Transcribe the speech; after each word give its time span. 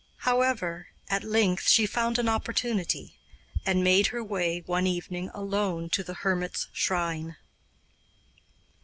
However, 0.25 0.87
at 1.11 1.21
length 1.23 1.69
she 1.69 1.85
found 1.85 2.17
an 2.17 2.27
opportunity, 2.27 3.19
and 3.67 3.83
made 3.83 4.07
her 4.07 4.23
way 4.23 4.63
one 4.65 4.87
evening 4.87 5.29
alone 5.31 5.91
to 5.91 6.03
the 6.03 6.15
hermit's 6.15 6.69
shrine. 6.73 7.37